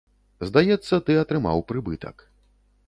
Здаецца, 0.49 0.93
ты 1.09 1.19
атрымаў 1.25 1.63
прыбытак. 1.73 2.27